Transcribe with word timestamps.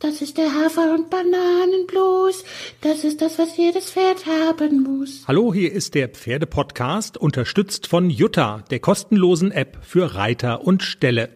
Das 0.00 0.22
ist 0.22 0.38
der 0.38 0.54
Hafer- 0.54 0.94
und 0.94 1.10
Bananenblues. 1.10 2.44
Das 2.82 3.02
ist 3.02 3.20
das, 3.20 3.36
was 3.36 3.56
jedes 3.56 3.90
Pferd 3.90 4.26
haben 4.26 4.84
muss. 4.84 5.24
Hallo, 5.26 5.52
hier 5.52 5.72
ist 5.72 5.96
der 5.96 6.08
Pferdepodcast, 6.08 7.16
unterstützt 7.18 7.88
von 7.88 8.08
Jutta, 8.08 8.62
der 8.70 8.78
kostenlosen 8.78 9.50
App 9.50 9.78
für 9.82 10.14
Reiter 10.14 10.64
und 10.64 10.84
Ställe. 10.84 11.30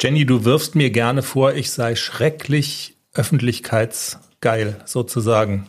Jenny, 0.00 0.24
du 0.24 0.44
wirfst 0.44 0.76
mir 0.76 0.90
gerne 0.90 1.22
vor, 1.22 1.54
ich 1.54 1.72
sei 1.72 1.96
schrecklich 1.96 2.96
öffentlichkeitsgeil, 3.14 4.80
sozusagen. 4.84 5.68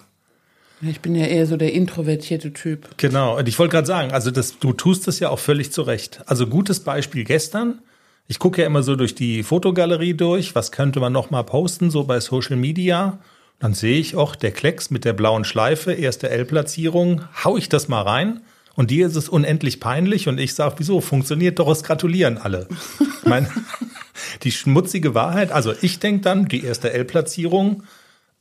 Ich 0.84 1.00
bin 1.02 1.16
ja 1.16 1.26
eher 1.26 1.48
so 1.48 1.58
der 1.58 1.74
introvertierte 1.74 2.54
Typ. 2.54 2.88
Genau, 2.98 3.40
und 3.40 3.48
ich 3.48 3.58
wollte 3.58 3.72
gerade 3.72 3.88
sagen, 3.88 4.12
also 4.12 4.30
das, 4.30 4.60
du 4.60 4.74
tust 4.74 5.08
es 5.08 5.20
ja 5.20 5.30
auch 5.30 5.40
völlig 5.40 5.72
zurecht. 5.72 6.22
Also 6.28 6.46
gutes 6.46 6.82
Beispiel 6.82 7.24
gestern. 7.24 7.82
Ich 8.30 8.38
gucke 8.38 8.62
ja 8.62 8.68
immer 8.68 8.84
so 8.84 8.96
durch 8.96 9.16
die 9.16 9.42
Fotogalerie 9.42 10.14
durch, 10.14 10.54
was 10.54 10.72
könnte 10.72 11.00
man 11.00 11.12
noch 11.12 11.32
mal 11.32 11.42
posten, 11.42 11.90
so 11.90 12.04
bei 12.04 12.20
Social 12.20 12.58
Media. 12.58 13.18
Dann 13.58 13.74
sehe 13.74 13.98
ich 13.98 14.16
auch 14.16 14.36
der 14.36 14.52
Klecks 14.52 14.92
mit 14.92 15.04
der 15.04 15.14
blauen 15.14 15.44
Schleife, 15.44 15.94
erste 15.94 16.30
L-Platzierung, 16.30 17.24
hau 17.44 17.58
ich 17.58 17.70
das 17.70 17.88
mal 17.88 18.04
rein. 18.04 18.42
Und 18.76 18.92
dir 18.92 19.08
ist 19.08 19.16
es 19.16 19.30
unendlich 19.30 19.80
peinlich 19.80 20.28
und 20.28 20.40
ich 20.40 20.54
sage, 20.54 20.76
wieso, 20.78 21.02
funktioniert 21.02 21.58
doch, 21.58 21.68
es 21.70 21.82
gratulieren 21.82 22.38
alle. 22.38 22.68
Ich 23.00 23.28
meine, 23.28 23.50
die 24.44 24.52
schmutzige 24.52 25.16
Wahrheit, 25.16 25.52
also 25.52 25.74
ich 25.82 25.98
denke 25.98 26.22
dann, 26.22 26.48
die 26.48 26.64
erste 26.64 26.94
L-Platzierung 26.94 27.82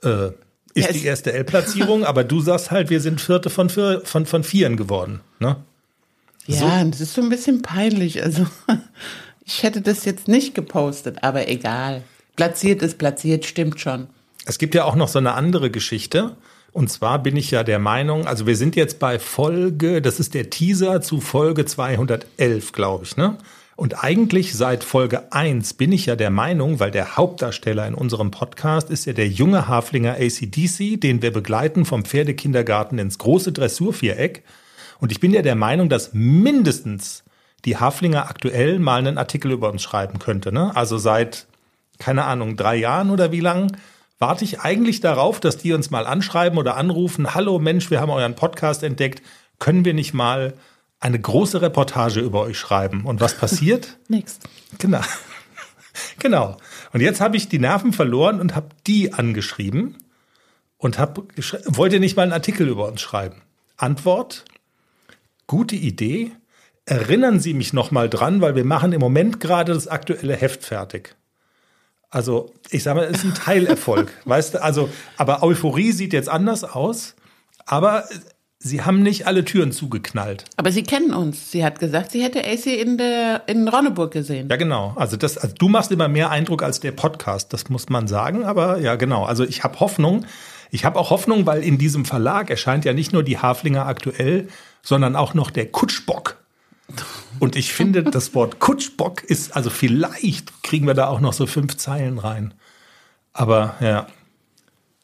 äh, 0.02 0.26
ist 0.74 0.86
Ja, 0.86 0.92
die 0.92 1.06
erste 1.06 1.32
L-Platzierung, 1.32 2.04
aber 2.04 2.24
du 2.24 2.42
sagst 2.42 2.70
halt, 2.70 2.90
wir 2.90 3.00
sind 3.00 3.22
Vierte 3.22 3.48
von, 3.48 3.70
vier, 3.70 4.02
von, 4.04 4.26
von 4.26 4.44
Vieren 4.44 4.76
geworden. 4.76 5.20
Ne? 5.40 5.56
Ja, 6.46 6.82
und 6.82 6.92
das 6.92 7.00
ist 7.00 7.14
so 7.14 7.22
ein 7.22 7.30
bisschen 7.30 7.62
peinlich. 7.62 8.22
Also, 8.22 8.46
ich 9.48 9.62
hätte 9.62 9.80
das 9.80 10.04
jetzt 10.04 10.28
nicht 10.28 10.54
gepostet, 10.54 11.22
aber 11.22 11.48
egal. 11.48 12.02
Platziert 12.36 12.82
ist 12.82 12.98
platziert, 12.98 13.46
stimmt 13.46 13.80
schon. 13.80 14.06
Es 14.44 14.58
gibt 14.58 14.74
ja 14.74 14.84
auch 14.84 14.94
noch 14.94 15.08
so 15.08 15.18
eine 15.18 15.32
andere 15.32 15.70
Geschichte. 15.70 16.36
Und 16.72 16.90
zwar 16.90 17.22
bin 17.22 17.34
ich 17.34 17.50
ja 17.50 17.64
der 17.64 17.78
Meinung, 17.78 18.26
also 18.26 18.46
wir 18.46 18.54
sind 18.54 18.76
jetzt 18.76 18.98
bei 18.98 19.18
Folge, 19.18 20.02
das 20.02 20.20
ist 20.20 20.34
der 20.34 20.50
Teaser 20.50 21.00
zu 21.00 21.20
Folge 21.20 21.64
211, 21.64 22.72
glaube 22.72 23.04
ich, 23.04 23.16
ne? 23.16 23.38
Und 23.74 24.04
eigentlich 24.04 24.54
seit 24.54 24.84
Folge 24.84 25.32
1 25.32 25.74
bin 25.74 25.92
ich 25.92 26.06
ja 26.06 26.16
der 26.16 26.30
Meinung, 26.30 26.78
weil 26.78 26.90
der 26.90 27.16
Hauptdarsteller 27.16 27.86
in 27.86 27.94
unserem 27.94 28.30
Podcast 28.30 28.90
ist 28.90 29.06
ja 29.06 29.12
der 29.12 29.28
junge 29.28 29.66
Haflinger 29.66 30.16
ACDC, 30.18 31.00
den 31.00 31.22
wir 31.22 31.32
begleiten 31.32 31.84
vom 31.84 32.04
Pferdekindergarten 32.04 32.98
ins 32.98 33.18
große 33.18 33.52
Dressurviereck. 33.52 34.42
Und 35.00 35.12
ich 35.12 35.20
bin 35.20 35.32
ja 35.32 35.42
der 35.42 35.54
Meinung, 35.54 35.88
dass 35.88 36.12
mindestens 36.12 37.22
die 37.64 37.76
Haflinger 37.76 38.28
aktuell 38.28 38.78
mal 38.78 38.98
einen 38.98 39.18
Artikel 39.18 39.50
über 39.50 39.70
uns 39.70 39.82
schreiben 39.82 40.18
könnte. 40.18 40.52
Ne? 40.52 40.74
Also 40.74 40.98
seit, 40.98 41.46
keine 41.98 42.24
Ahnung, 42.24 42.56
drei 42.56 42.76
Jahren 42.76 43.10
oder 43.10 43.32
wie 43.32 43.40
lang 43.40 43.76
warte 44.18 44.44
ich 44.44 44.60
eigentlich 44.60 45.00
darauf, 45.00 45.40
dass 45.40 45.58
die 45.58 45.72
uns 45.72 45.90
mal 45.90 46.06
anschreiben 46.06 46.58
oder 46.58 46.76
anrufen, 46.76 47.34
hallo 47.34 47.58
Mensch, 47.58 47.90
wir 47.90 48.00
haben 48.00 48.10
euren 48.10 48.34
Podcast 48.34 48.82
entdeckt, 48.82 49.22
können 49.58 49.84
wir 49.84 49.94
nicht 49.94 50.14
mal 50.14 50.54
eine 51.00 51.20
große 51.20 51.62
Reportage 51.62 52.20
über 52.20 52.40
euch 52.40 52.58
schreiben? 52.58 53.04
Und 53.04 53.20
was 53.20 53.34
passiert? 53.34 53.98
Nix. 54.08 54.38
Genau. 54.78 55.00
Genau. 56.18 56.56
Und 56.92 57.00
jetzt 57.00 57.20
habe 57.20 57.36
ich 57.36 57.48
die 57.48 57.58
Nerven 57.58 57.92
verloren 57.92 58.40
und 58.40 58.54
habe 58.54 58.68
die 58.86 59.12
angeschrieben 59.12 59.98
und 60.76 60.98
hab 60.98 61.20
wollte 61.66 62.00
nicht 62.00 62.16
mal 62.16 62.22
einen 62.22 62.32
Artikel 62.32 62.68
über 62.68 62.86
uns 62.86 63.00
schreiben. 63.00 63.42
Antwort: 63.76 64.44
Gute 65.46 65.76
Idee. 65.76 66.32
Erinnern 66.88 67.38
Sie 67.38 67.52
mich 67.52 67.74
noch 67.74 67.90
mal 67.90 68.08
dran, 68.08 68.40
weil 68.40 68.56
wir 68.56 68.64
machen 68.64 68.94
im 68.94 69.00
Moment 69.00 69.40
gerade 69.40 69.74
das 69.74 69.88
aktuelle 69.88 70.34
Heft 70.34 70.64
fertig. 70.64 71.14
Also, 72.08 72.54
ich 72.70 72.82
sage 72.82 73.00
mal, 73.00 73.04
es 73.04 73.18
ist 73.18 73.24
ein 73.24 73.34
Teilerfolg, 73.34 74.10
weißt 74.24 74.54
du? 74.54 74.62
Also, 74.62 74.88
aber 75.18 75.42
Euphorie 75.42 75.92
sieht 75.92 76.14
jetzt 76.14 76.30
anders 76.30 76.64
aus, 76.64 77.14
aber 77.66 78.04
sie 78.58 78.80
haben 78.80 79.02
nicht 79.02 79.26
alle 79.26 79.44
Türen 79.44 79.70
zugeknallt. 79.70 80.46
Aber 80.56 80.72
sie 80.72 80.82
kennen 80.82 81.12
uns. 81.12 81.50
Sie 81.50 81.62
hat 81.62 81.78
gesagt, 81.78 82.10
sie 82.10 82.22
hätte 82.22 82.40
AC 82.40 82.66
in 82.66 82.96
der 82.96 83.42
in 83.46 83.68
Ronneburg 83.68 84.10
gesehen. 84.10 84.48
Ja, 84.48 84.56
genau. 84.56 84.94
Also 84.96 85.18
das, 85.18 85.36
also 85.36 85.54
du 85.58 85.68
machst 85.68 85.92
immer 85.92 86.08
mehr 86.08 86.30
Eindruck 86.30 86.62
als 86.62 86.80
der 86.80 86.92
Podcast, 86.92 87.52
das 87.52 87.68
muss 87.68 87.90
man 87.90 88.08
sagen. 88.08 88.44
Aber 88.44 88.78
ja, 88.78 88.96
genau. 88.96 89.24
Also 89.24 89.44
ich 89.44 89.62
habe 89.62 89.78
Hoffnung. 89.80 90.24
Ich 90.70 90.86
habe 90.86 90.98
auch 90.98 91.10
Hoffnung, 91.10 91.44
weil 91.44 91.62
in 91.62 91.76
diesem 91.76 92.06
Verlag 92.06 92.48
erscheint 92.48 92.86
ja 92.86 92.94
nicht 92.94 93.12
nur 93.12 93.22
die 93.22 93.38
Haflinger 93.38 93.86
aktuell, 93.86 94.48
sondern 94.82 95.16
auch 95.16 95.34
noch 95.34 95.50
der 95.50 95.66
Kutschbock. 95.66 96.37
Und 97.40 97.56
ich 97.56 97.72
finde, 97.72 98.02
das 98.02 98.34
Wort 98.34 98.58
Kutschbock 98.58 99.22
ist, 99.24 99.56
also 99.56 99.70
vielleicht 99.70 100.62
kriegen 100.62 100.86
wir 100.86 100.94
da 100.94 101.08
auch 101.08 101.20
noch 101.20 101.32
so 101.32 101.46
fünf 101.46 101.76
Zeilen 101.76 102.18
rein. 102.18 102.54
Aber 103.32 103.76
ja. 103.80 104.06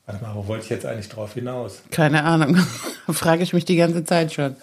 Warte 0.07 0.23
mal, 0.23 0.35
wo 0.35 0.47
wollte 0.47 0.65
ich 0.65 0.71
jetzt 0.71 0.85
eigentlich 0.85 1.09
drauf 1.09 1.35
hinaus? 1.35 1.83
Keine 1.91 2.25
Ahnung. 2.25 2.57
Frage 3.09 3.43
ich 3.43 3.53
mich 3.53 3.65
die 3.65 3.77
ganze 3.77 4.05
Zeit 4.05 4.33
schon. 4.33 4.57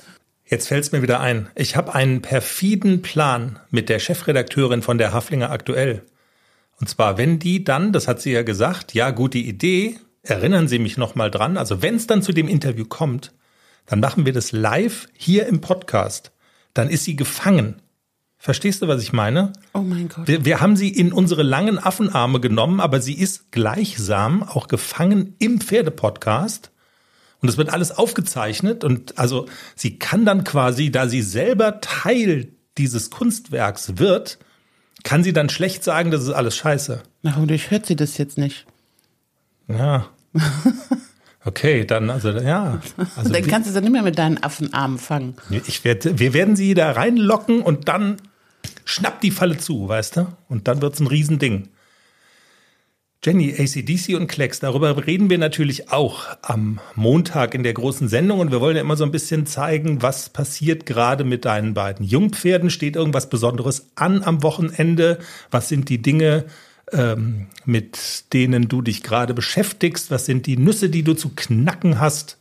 Jetzt 0.45 0.67
fällt 0.67 0.83
es 0.83 0.91
mir 0.91 1.01
wieder 1.01 1.19
ein. 1.21 1.49
Ich 1.55 1.75
habe 1.75 1.95
einen 1.95 2.21
perfiden 2.21 3.01
Plan 3.01 3.59
mit 3.69 3.87
der 3.87 3.99
Chefredakteurin 3.99 4.81
von 4.81 4.97
der 4.97 5.13
Haflinger 5.13 5.49
Aktuell. 5.49 6.03
Und 6.79 6.89
zwar, 6.89 7.17
wenn 7.17 7.39
die 7.39 7.63
dann, 7.63 7.93
das 7.93 8.07
hat 8.07 8.21
sie 8.21 8.31
ja 8.31 8.43
gesagt, 8.43 8.93
ja, 8.93 9.11
gute 9.11 9.37
Idee, 9.37 9.97
erinnern 10.23 10.67
Sie 10.67 10.79
mich 10.79 10.97
noch 10.97 11.15
mal 11.15 11.31
dran. 11.31 11.57
Also 11.57 11.81
wenn 11.81 11.95
es 11.95 12.07
dann 12.07 12.21
zu 12.21 12.33
dem 12.33 12.47
Interview 12.47 12.85
kommt, 12.85 13.31
dann 13.85 13.99
machen 13.99 14.25
wir 14.25 14.33
das 14.33 14.51
live 14.51 15.07
hier 15.13 15.47
im 15.47 15.61
Podcast. 15.61 16.31
Dann 16.73 16.89
ist 16.89 17.03
sie 17.03 17.15
gefangen. 17.15 17.81
Verstehst 18.37 18.81
du, 18.81 18.87
was 18.87 19.03
ich 19.03 19.13
meine? 19.13 19.53
Oh 19.73 19.81
mein 19.81 20.09
Gott. 20.09 20.27
Wir, 20.27 20.45
wir 20.45 20.61
haben 20.61 20.75
sie 20.75 20.89
in 20.89 21.13
unsere 21.13 21.43
langen 21.43 21.77
Affenarme 21.77 22.39
genommen, 22.39 22.79
aber 22.79 22.99
sie 22.99 23.13
ist 23.13 23.51
gleichsam 23.51 24.41
auch 24.41 24.67
gefangen 24.67 25.35
im 25.37 25.61
Pferdepodcast. 25.61 26.71
Und 27.41 27.49
es 27.49 27.57
wird 27.57 27.71
alles 27.71 27.91
aufgezeichnet 27.91 28.83
und 28.83 29.17
also 29.17 29.47
sie 29.75 29.97
kann 29.99 30.25
dann 30.25 30.43
quasi, 30.43 30.91
da 30.91 31.07
sie 31.07 31.21
selber 31.21 31.81
Teil 31.81 32.49
dieses 32.77 33.09
Kunstwerks 33.09 33.97
wird, 33.97 34.39
kann 35.03 35.23
sie 35.23 35.33
dann 35.33 35.49
schlecht 35.49 35.83
sagen, 35.83 36.11
das 36.11 36.23
ist 36.23 36.29
alles 36.31 36.55
scheiße. 36.55 37.01
Na, 37.23 37.35
wodurch 37.37 37.71
hört 37.71 37.85
sie 37.85 37.95
das 37.95 38.17
jetzt 38.17 38.37
nicht? 38.37 38.65
Ja. 39.67 40.07
Okay, 41.43 41.85
dann, 41.85 42.09
also 42.09 42.29
ja. 42.29 42.79
Also 43.15 43.31
Dann 43.31 43.47
kannst 43.47 43.69
du 43.69 43.73
sie 43.73 43.81
nicht 43.81 43.91
mehr 43.91 44.03
mit 44.03 44.17
deinen 44.17 44.43
Affenarmen 44.43 44.99
fangen. 44.99 45.35
Ich 45.49 45.83
werd, 45.83 46.19
wir 46.19 46.33
werden 46.33 46.55
sie 46.55 46.73
da 46.75 46.91
reinlocken 46.91 47.61
und 47.61 47.87
dann 47.87 48.17
schnappt 48.85 49.23
die 49.23 49.31
Falle 49.31 49.57
zu, 49.57 49.87
weißt 49.87 50.17
du? 50.17 50.27
Und 50.49 50.67
dann 50.67 50.81
wird's 50.81 50.99
ein 50.99 51.07
Riesending. 51.07 51.69
Jenny, 53.23 53.53
ACDC 53.55 54.15
und 54.15 54.25
Klecks, 54.25 54.59
darüber 54.59 55.05
reden 55.05 55.29
wir 55.29 55.37
natürlich 55.37 55.91
auch 55.91 56.25
am 56.41 56.79
Montag 56.95 57.53
in 57.53 57.61
der 57.61 57.73
großen 57.73 58.07
Sendung 58.07 58.39
und 58.39 58.51
wir 58.51 58.61
wollen 58.61 58.75
ja 58.75 58.81
immer 58.81 58.95
so 58.95 59.03
ein 59.03 59.11
bisschen 59.11 59.45
zeigen, 59.45 60.01
was 60.01 60.29
passiert 60.29 60.87
gerade 60.87 61.23
mit 61.23 61.45
deinen 61.45 61.75
beiden 61.75 62.03
Jungpferden. 62.03 62.71
Steht 62.71 62.95
irgendwas 62.95 63.29
Besonderes 63.29 63.91
an 63.93 64.23
am 64.23 64.41
Wochenende? 64.41 65.19
Was 65.51 65.69
sind 65.69 65.89
die 65.89 66.01
Dinge, 66.01 66.45
ähm, 66.91 67.47
mit 67.65 68.33
denen 68.33 68.67
du 68.67 68.81
dich 68.81 69.03
gerade 69.03 69.33
beschäftigst? 69.33 70.11
Was 70.11 70.25
sind 70.25 70.45
die 70.45 70.57
Nüsse, 70.57 70.89
die 70.89 71.03
du 71.03 71.13
zu 71.13 71.29
knacken 71.29 71.99
hast? 71.99 72.37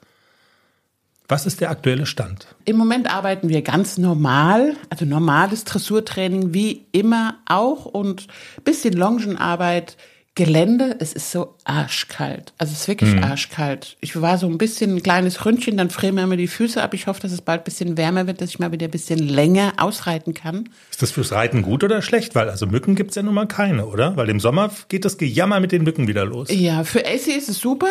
Was 1.29 1.47
ist 1.47 1.61
der 1.61 1.71
aktuelle 1.71 2.07
Stand? 2.07 2.49
Im 2.65 2.77
Moment 2.77 3.09
arbeiten 3.09 3.49
wir 3.49 3.63
ganz 3.63 3.99
normal, 3.99 4.75
also 4.89 5.05
normales 5.05 5.63
Dressurtraining 5.63 6.53
wie 6.53 6.87
immer 6.91 7.39
auch 7.47 7.85
und 7.85 8.27
bisschen 8.65 8.95
Longenarbeit, 8.95 9.97
Gelände. 10.37 10.97
Es 11.01 11.13
ist 11.13 11.33
so 11.33 11.57
arschkalt. 11.65 12.53
Also 12.57 12.73
es 12.73 12.83
ist 12.83 12.89
wirklich 12.89 13.23
arschkalt. 13.23 13.97
Ich 14.01 14.21
war 14.21 14.39
so 14.39 14.47
ein 14.47 14.59
bisschen 14.59 14.97
ein 14.97 15.03
kleines 15.03 15.45
Ründchen, 15.45 15.77
dann 15.77 15.91
frieren 15.91 16.15
mir 16.15 16.23
immer 16.23 16.37
die 16.37 16.47
Füße 16.47 16.81
ab. 16.83 16.95
Ich 16.95 17.07
hoffe, 17.09 17.21
dass 17.21 17.33
es 17.33 17.43
bald 17.43 17.63
ein 17.63 17.65
bisschen 17.65 17.97
wärmer 17.97 18.27
wird, 18.27 18.41
dass 18.41 18.51
ich 18.51 18.59
mal 18.59 18.73
wieder 18.73 18.87
ein 18.87 18.91
bisschen 18.93 19.19
länger 19.19 19.75
ausreiten 19.79 20.33
kann. 20.33 20.69
Ist 20.91 21.03
das 21.03 21.11
fürs 21.11 21.33
Reiten 21.33 21.63
gut 21.63 21.83
oder 21.83 22.01
schlecht? 22.01 22.35
Weil 22.35 22.49
also 22.49 22.67
Mücken 22.67 22.95
gibt's 22.95 23.17
ja 23.17 23.23
nun 23.23 23.35
mal 23.35 23.49
keine, 23.49 23.87
oder? 23.87 24.17
Weil 24.17 24.29
im 24.29 24.41
Sommer 24.41 24.71
geht 24.89 25.05
das 25.05 25.19
Gejammer 25.19 25.59
mit 25.61 25.73
den 25.73 25.83
Mücken 25.83 26.07
wieder 26.07 26.25
los. 26.25 26.49
Ja, 26.51 26.85
für 26.85 27.01
AC 27.01 27.27
ist 27.37 27.49
es 27.49 27.59
super. 27.59 27.89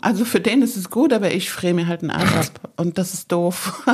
Also 0.00 0.24
für 0.24 0.40
den 0.40 0.62
ist 0.62 0.76
es 0.76 0.90
gut, 0.90 1.12
aber 1.12 1.32
ich 1.32 1.50
friere 1.50 1.74
mir 1.74 1.86
halt 1.86 2.02
einen 2.02 2.10
Arsch 2.10 2.34
ab. 2.34 2.72
Und 2.76 2.98
das 2.98 3.14
ist 3.14 3.32
doof. 3.32 3.86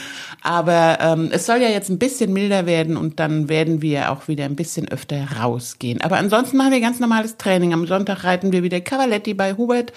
aber 0.42 0.98
ähm, 1.00 1.28
es 1.32 1.46
soll 1.46 1.60
ja 1.60 1.68
jetzt 1.68 1.88
ein 1.90 1.98
bisschen 1.98 2.32
milder 2.32 2.66
werden 2.66 2.96
und 2.96 3.20
dann 3.20 3.48
werden 3.48 3.82
wir 3.82 4.10
auch 4.10 4.28
wieder 4.28 4.44
ein 4.44 4.56
bisschen 4.56 4.88
öfter 4.88 5.26
rausgehen. 5.40 6.00
Aber 6.00 6.16
ansonsten 6.16 6.56
machen 6.56 6.72
wir 6.72 6.80
ganz 6.80 7.00
normales 7.00 7.36
Training. 7.36 7.72
Am 7.72 7.86
Sonntag 7.86 8.24
reiten 8.24 8.52
wir 8.52 8.62
wieder 8.62 8.80
Cavaletti 8.80 9.34
bei 9.34 9.54
Hubert. 9.54 9.92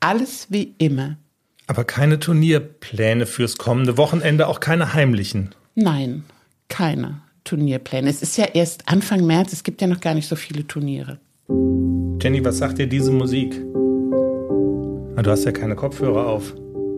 Alles 0.00 0.46
wie 0.50 0.74
immer. 0.78 1.16
Aber 1.66 1.84
keine 1.84 2.18
Turnierpläne 2.18 3.26
fürs 3.26 3.58
kommende 3.58 3.96
Wochenende, 3.98 4.46
auch 4.46 4.60
keine 4.60 4.94
heimlichen. 4.94 5.54
Nein, 5.74 6.24
keine 6.68 7.20
Turnierpläne. 7.44 8.08
Es 8.08 8.22
ist 8.22 8.36
ja 8.38 8.46
erst 8.46 8.88
Anfang 8.88 9.26
März. 9.26 9.52
Es 9.52 9.64
gibt 9.64 9.80
ja 9.80 9.86
noch 9.86 10.00
gar 10.00 10.14
nicht 10.14 10.28
so 10.28 10.36
viele 10.36 10.66
Turniere. 10.66 11.18
Jenny, 12.20 12.44
was 12.44 12.58
sagt 12.58 12.78
dir 12.78 12.86
diese 12.86 13.12
Musik? 13.12 13.62
Du 15.22 15.30
hast 15.32 15.44
ja 15.44 15.50
keine 15.50 15.74
Kopfhörer 15.74 16.26
auf. 16.26 16.54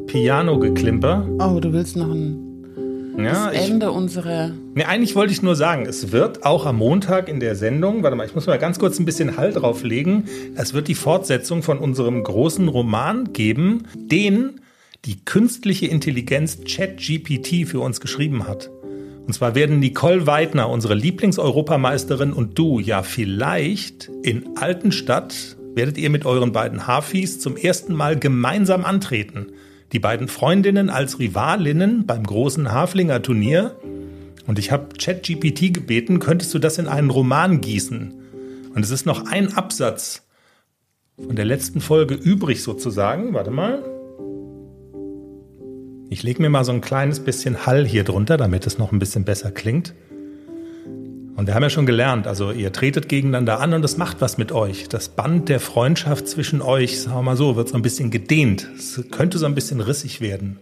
Piano-Geklimper? 0.06 1.26
Oh, 1.38 1.58
du 1.58 1.72
willst 1.72 1.96
noch 1.96 2.11
ein... 2.11 3.14
Ja, 3.17 3.50
das 3.50 3.55
ich, 3.55 3.70
Ende 3.70 3.90
unserer. 3.90 4.50
nee, 4.75 4.84
eigentlich 4.84 5.14
wollte 5.14 5.32
ich 5.32 5.43
nur 5.43 5.56
sagen, 5.56 5.87
es 5.87 6.12
wird 6.12 6.44
auch 6.44 6.67
am 6.67 6.76
Montag 6.76 7.28
in 7.28 7.40
der 7.40 7.55
Sendung, 7.56 8.02
warte 8.02 8.17
mal, 8.17 8.26
ich 8.26 8.34
muss 8.34 8.46
mal 8.46 8.58
ganz 8.58 8.78
kurz 8.78 8.99
ein 8.99 9.05
bisschen 9.05 9.37
Hall 9.37 9.52
drauflegen, 9.52 10.25
es 10.55 10.75
wird 10.75 10.88
die 10.88 10.94
Fortsetzung 10.94 11.62
von 11.62 11.78
unserem 11.78 12.22
großen 12.22 12.69
Roman 12.69 13.32
geben, 13.32 13.84
den 13.94 14.61
die 15.06 15.25
künstliche 15.25 15.87
Intelligenz 15.87 16.61
ChatGPT 16.64 17.66
für 17.66 17.81
uns 17.81 18.00
geschrieben 18.00 18.46
hat. 18.46 18.70
Und 19.26 19.32
zwar 19.32 19.55
werden 19.55 19.81
Nicole 19.81 20.26
Weidner, 20.26 20.69
unsere 20.69 20.94
Lieblingseuropameisterin 20.94 22.32
und 22.32 22.58
du 22.58 22.81
ja 22.81 23.02
vielleicht 23.02 24.11
in 24.23 24.56
Altenstadt 24.56 25.56
werdet 25.81 25.97
ihr 25.97 26.11
mit 26.11 26.27
euren 26.27 26.53
beiden 26.53 26.87
Hafis 26.87 27.41
zum 27.41 27.56
ersten 27.56 27.94
Mal 27.94 28.19
gemeinsam 28.19 28.85
antreten. 28.85 29.47
Die 29.94 29.99
beiden 29.99 30.29
Freundinnen 30.29 30.91
als 30.91 31.19
Rivalinnen 31.19 32.05
beim 32.05 32.23
großen 32.23 32.71
Haflinger 32.71 33.23
Turnier. 33.23 33.77
Und 34.47 34.59
ich 34.59 34.73
habe 34.73 34.88
ChatGPT 34.99 35.73
gebeten, 35.73 36.19
könntest 36.19 36.53
du 36.53 36.59
das 36.59 36.77
in 36.77 36.87
einen 36.87 37.09
Roman 37.09 37.62
gießen? 37.62 38.12
Und 38.75 38.85
es 38.85 38.91
ist 38.91 39.06
noch 39.06 39.25
ein 39.25 39.55
Absatz 39.55 40.29
von 41.17 41.35
der 41.35 41.47
letzten 41.47 41.81
Folge 41.81 42.15
übrig 42.15 42.62
sozusagen. 42.62 43.33
Warte 43.33 43.50
mal. 43.50 43.83
Ich 46.11 46.23
lege 46.23 46.43
mir 46.43 46.50
mal 46.50 46.65
so 46.65 46.73
ein 46.73 46.83
kleines 46.83 47.21
bisschen 47.21 47.65
Hall 47.65 47.87
hier 47.87 48.05
drunter, 48.05 48.37
damit 48.37 48.67
es 48.67 48.76
noch 48.76 48.93
ein 48.93 48.99
bisschen 48.99 49.25
besser 49.25 49.50
klingt. 49.50 49.94
Und 51.40 51.46
wir 51.46 51.54
haben 51.54 51.62
ja 51.62 51.70
schon 51.70 51.87
gelernt, 51.87 52.26
also 52.26 52.52
ihr 52.52 52.70
tretet 52.70 53.08
gegeneinander 53.08 53.60
an 53.60 53.72
und 53.72 53.81
das 53.81 53.96
macht 53.96 54.20
was 54.20 54.37
mit 54.37 54.52
euch. 54.52 54.90
Das 54.90 55.08
Band 55.08 55.48
der 55.48 55.58
Freundschaft 55.58 56.28
zwischen 56.28 56.60
euch, 56.60 57.00
sagen 57.00 57.16
wir 57.16 57.22
mal 57.22 57.37
so, 57.38 57.56
wird 57.56 57.70
so 57.70 57.76
ein 57.76 57.82
bisschen 57.82 58.10
gedehnt. 58.10 58.69
Es 58.76 59.02
könnte 59.10 59.38
so 59.38 59.46
ein 59.46 59.54
bisschen 59.54 59.81
rissig 59.81 60.20
werden. 60.20 60.58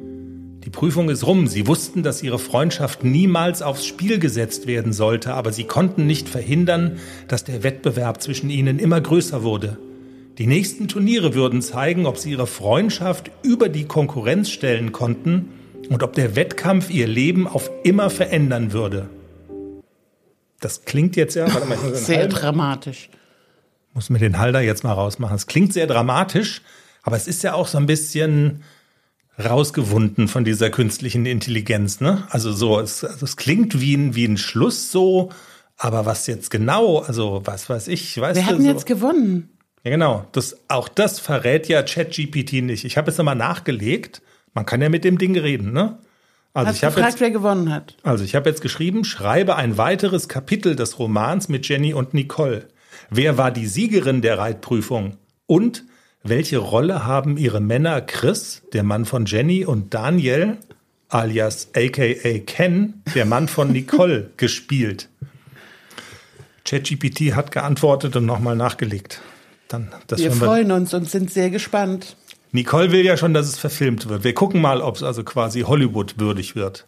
Die 0.00 0.70
Prüfung 0.70 1.08
ist 1.08 1.24
rum. 1.24 1.46
Sie 1.46 1.68
wussten, 1.68 2.02
dass 2.02 2.20
ihre 2.24 2.40
Freundschaft 2.40 3.04
niemals 3.04 3.62
aufs 3.62 3.86
Spiel 3.86 4.18
gesetzt 4.18 4.66
werden 4.66 4.92
sollte, 4.92 5.34
aber 5.34 5.52
sie 5.52 5.62
konnten 5.62 6.04
nicht 6.08 6.28
verhindern, 6.28 6.96
dass 7.28 7.44
der 7.44 7.62
Wettbewerb 7.62 8.20
zwischen 8.20 8.50
ihnen 8.50 8.80
immer 8.80 9.00
größer 9.00 9.44
wurde. 9.44 9.78
Die 10.38 10.48
nächsten 10.48 10.88
Turniere 10.88 11.34
würden 11.34 11.62
zeigen, 11.62 12.06
ob 12.06 12.18
sie 12.18 12.32
ihre 12.32 12.48
Freundschaft 12.48 13.30
über 13.44 13.68
die 13.68 13.84
Konkurrenz 13.84 14.50
stellen 14.50 14.90
konnten 14.90 15.50
und 15.88 16.02
ob 16.02 16.14
der 16.14 16.34
Wettkampf 16.34 16.90
ihr 16.90 17.06
Leben 17.06 17.46
auf 17.46 17.70
immer 17.84 18.10
verändern 18.10 18.72
würde. 18.72 19.10
Das 20.60 20.84
klingt 20.84 21.16
jetzt 21.16 21.34
ja, 21.36 21.52
warte 21.52 21.66
mal, 21.66 21.74
ich 21.76 21.82
muss 21.82 22.06
Sehr 22.06 22.18
Hall- 22.22 22.28
dramatisch. 22.28 23.10
muss 23.94 24.10
mir 24.10 24.18
den 24.18 24.38
Halter 24.38 24.60
jetzt 24.60 24.84
mal 24.84 24.92
rausmachen. 24.92 25.36
Es 25.36 25.46
klingt 25.46 25.72
sehr 25.72 25.86
dramatisch, 25.86 26.62
aber 27.02 27.16
es 27.16 27.28
ist 27.28 27.42
ja 27.42 27.54
auch 27.54 27.66
so 27.68 27.78
ein 27.78 27.86
bisschen 27.86 28.62
rausgewunden 29.42 30.26
von 30.28 30.44
dieser 30.44 30.70
künstlichen 30.70 31.24
Intelligenz. 31.26 32.00
Ne? 32.00 32.24
Also 32.30 32.52
so, 32.52 32.80
es, 32.80 33.04
also 33.04 33.24
es 33.24 33.36
klingt 33.36 33.80
wie 33.80 33.94
ein, 33.94 34.14
wie 34.16 34.24
ein 34.24 34.36
Schluss 34.36 34.90
so, 34.90 35.30
aber 35.76 36.06
was 36.06 36.26
jetzt 36.26 36.50
genau, 36.50 36.98
also 36.98 37.42
was 37.44 37.70
weiß 37.70 37.86
ich, 37.88 38.20
weißt 38.20 38.36
Wir 38.40 38.46
hatten 38.46 38.62
so, 38.62 38.68
jetzt 38.68 38.84
gewonnen. 38.86 39.50
ja 39.84 39.92
genau, 39.92 40.26
das, 40.32 40.56
auch 40.66 40.88
das 40.88 41.20
verrät 41.20 41.68
ja 41.68 41.82
ChatGPT 41.84 42.54
nicht. 42.64 42.84
Ich 42.84 42.96
habe 42.96 43.10
jetzt 43.10 43.18
nochmal 43.18 43.36
nachgelegt, 43.36 44.22
man 44.54 44.66
kann 44.66 44.82
ja 44.82 44.88
mit 44.88 45.04
dem 45.04 45.18
Ding 45.18 45.38
reden, 45.38 45.72
ne? 45.72 45.98
Also 46.54 46.68
Hast 46.70 46.76
ich 46.78 46.84
habe 46.84 46.94
gefragt, 46.94 47.12
jetzt 47.14 47.20
wer 47.20 47.30
gewonnen 47.30 47.72
hat. 47.72 47.96
also 48.02 48.24
ich 48.24 48.34
habe 48.34 48.48
jetzt 48.48 48.62
geschrieben, 48.62 49.04
schreibe 49.04 49.56
ein 49.56 49.76
weiteres 49.78 50.28
Kapitel 50.28 50.74
des 50.76 50.98
Romans 50.98 51.48
mit 51.48 51.68
Jenny 51.68 51.94
und 51.94 52.14
Nicole. 52.14 52.68
Wer 53.10 53.38
war 53.38 53.50
die 53.50 53.66
Siegerin 53.66 54.22
der 54.22 54.38
Reitprüfung? 54.38 55.18
Und 55.46 55.84
welche 56.24 56.58
Rolle 56.58 57.04
haben 57.06 57.36
ihre 57.36 57.60
Männer 57.60 58.00
Chris, 58.00 58.62
der 58.72 58.82
Mann 58.82 59.04
von 59.04 59.24
Jenny, 59.26 59.64
und 59.64 59.94
Daniel, 59.94 60.56
alias 61.08 61.68
aka 61.76 62.38
Ken, 62.46 63.02
der 63.14 63.24
Mann 63.24 63.46
von 63.48 63.70
Nicole, 63.70 64.30
gespielt? 64.36 65.08
ChatGPT 66.64 67.34
hat 67.34 67.50
geantwortet 67.52 68.16
und 68.16 68.26
nochmal 68.26 68.56
nachgelegt. 68.56 69.20
Dann, 69.68 69.90
wir- 70.16 70.32
freuen 70.32 70.72
uns 70.72 70.92
und 70.94 71.08
sind 71.08 71.30
sehr 71.30 71.50
gespannt. 71.50 72.16
Nicole 72.52 72.92
will 72.92 73.04
ja 73.04 73.16
schon, 73.16 73.34
dass 73.34 73.46
es 73.46 73.58
verfilmt 73.58 74.08
wird. 74.08 74.24
Wir 74.24 74.34
gucken 74.34 74.60
mal, 74.60 74.80
ob 74.80 74.96
es 74.96 75.02
also 75.02 75.24
quasi 75.24 75.62
Hollywood 75.62 76.18
würdig 76.18 76.56
wird. 76.56 76.86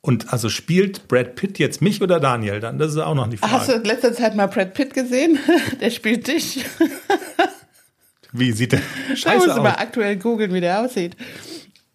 Und 0.00 0.32
also 0.32 0.48
spielt 0.48 1.08
Brad 1.08 1.34
Pitt 1.34 1.58
jetzt 1.58 1.82
mich 1.82 2.00
oder 2.00 2.20
Daniel 2.20 2.60
dann? 2.60 2.78
Das 2.78 2.92
ist 2.92 2.98
auch 2.98 3.14
noch 3.14 3.28
die 3.28 3.38
Frage. 3.38 3.52
Hast 3.52 3.68
du 3.68 3.72
in 3.72 3.84
letzter 3.84 4.12
Zeit 4.12 4.36
mal 4.36 4.46
Brad 4.46 4.74
Pitt 4.74 4.94
gesehen? 4.94 5.38
Der 5.80 5.90
spielt 5.90 6.28
dich. 6.28 6.64
Wie 8.32 8.52
sieht 8.52 8.72
der 8.72 8.82
Scheiße 9.14 9.54
aus? 9.54 9.62
mal 9.62 9.76
aktuell 9.78 10.16
googeln, 10.16 10.52
wie 10.52 10.60
der 10.60 10.80
aussieht. 10.80 11.16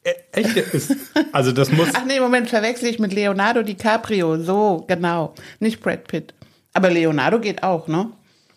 Äh, 0.04 0.14
Echt? 0.32 0.58
Ist, 0.58 0.96
also 1.32 1.52
das 1.52 1.72
muss. 1.72 1.90
Ach 1.94 2.04
nee, 2.06 2.20
Moment, 2.20 2.50
verwechsel 2.50 2.90
ich 2.90 2.98
mit 2.98 3.14
Leonardo 3.14 3.62
DiCaprio. 3.62 4.42
So, 4.42 4.84
genau. 4.88 5.36
Nicht 5.60 5.82
Brad 5.82 6.08
Pitt. 6.08 6.34
Aber 6.74 6.90
Leonardo 6.90 7.40
geht 7.40 7.62
auch, 7.62 7.88
ne? 7.88 8.12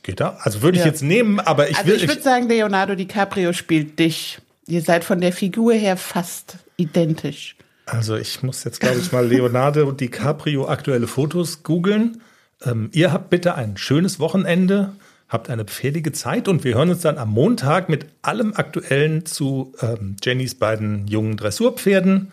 Geht 0.05 0.21
da? 0.21 0.39
Also 0.43 0.63
würde 0.63 0.77
ich 0.79 0.85
Ja. 0.85 0.91
jetzt 0.91 1.03
nehmen, 1.03 1.41
aber 1.41 1.69
ich 1.71 1.77
Also 1.79 1.89
will. 1.91 1.97
ich 1.97 2.07
würde 2.07 2.23
sagen, 2.23 2.47
Leonardo 2.49 2.95
DiCaprio 2.95 3.53
spielt 3.53 3.99
dich. 3.99 4.39
Ihr 4.69 4.81
seid 4.83 5.03
von 5.03 5.21
der 5.21 5.33
Figur 5.33 5.73
her 5.75 5.97
fast 5.97 6.59
identisch. 6.77 7.57
also 7.87 8.15
ich 8.17 8.43
muss 8.43 8.65
jetzt, 8.65 8.81
glaube 8.81 8.99
ich, 8.99 9.11
mal 9.13 9.27
Leonardo 9.27 9.91
DiCaprio 10.01 10.69
aktuelle 10.69 11.07
Fotos 11.07 11.63
googeln. 11.65 12.23
Ähm, 12.65 12.89
ihr 12.93 13.13
habt 13.13 13.29
bitte 13.31 13.57
ein 13.57 13.77
schönes 13.77 14.21
Wochenende, 14.21 14.93
habt 15.29 15.51
eine 15.51 15.65
pfählige 15.65 16.13
Zeit 16.13 16.49
und 16.49 16.65
wir 16.65 16.75
hören 16.77 16.91
uns 16.91 17.01
dann 17.03 17.19
am 17.19 17.31
Montag 17.31 17.89
mit 17.89 18.07
allem 18.23 18.55
Aktuellen 18.55 19.27
zu 19.27 19.73
ähm, 19.83 20.17
Jennys 20.23 20.55
beiden 20.55 21.07
jungen 21.09 21.37
Dressurpferden 21.37 22.31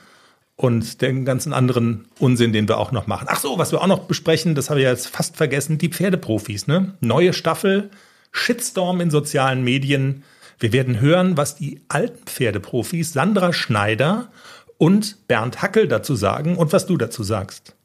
und 0.62 1.02
den 1.02 1.26
ganzen 1.26 1.54
anderen 1.54 2.06
Unsinn, 2.20 2.54
den 2.54 2.68
wir 2.68 2.78
auch 2.78 2.92
noch 2.92 3.08
machen. 3.08 3.28
Ach 3.30 3.40
so, 3.40 3.58
was 3.58 3.72
wir 3.72 3.82
auch 3.82 3.88
noch 3.88 4.04
besprechen, 4.06 4.54
das 4.56 4.70
habe 4.70 4.80
ich 4.80 4.86
jetzt 4.86 5.08
fast 5.08 5.38
vergessen, 5.38 5.78
die 5.78 5.90
Pferdeprofis, 5.90 6.68
ne? 6.68 6.94
Neue 7.00 7.34
Staffel, 7.34 7.90
Shitstorm 8.32 9.02
in 9.02 9.10
sozialen 9.10 9.64
Medien. 9.64 10.24
Wir 10.60 10.72
werden 10.74 11.00
hören, 11.00 11.38
was 11.38 11.56
die 11.56 11.82
alten 11.88 12.26
Pferdeprofis 12.26 13.14
Sandra 13.14 13.54
Schneider 13.54 14.32
und 14.78 15.28
Bernd 15.28 15.62
Hackel 15.62 15.88
dazu 15.88 16.16
sagen 16.16 16.56
und 16.58 16.74
was 16.74 16.86
du 16.86 16.98
dazu 16.98 17.24
sagst. 17.24 17.76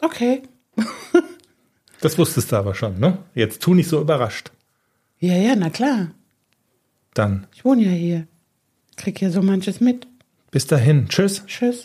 Okay. 0.00 0.42
Das 2.00 2.18
wusstest 2.18 2.52
du 2.52 2.56
aber 2.56 2.74
schon, 2.74 2.98
ne? 3.00 3.16
Jetzt 3.34 3.62
tu 3.62 3.72
nicht 3.72 3.88
so 3.88 3.98
überrascht. 3.98 4.50
Ja, 5.20 5.36
ja, 5.36 5.54
na 5.56 5.70
klar. 5.70 6.10
Dann 7.14 7.46
Ich 7.54 7.64
wohne 7.64 7.82
ja 7.84 7.92
hier. 7.92 8.26
Krieg 8.96 9.22
ja 9.22 9.30
so 9.30 9.40
manches 9.40 9.80
mit. 9.80 10.06
bis 10.50 10.66
dahin. 10.66 11.08
Tschüss. 11.08 11.44
Tschüss. 11.46 11.82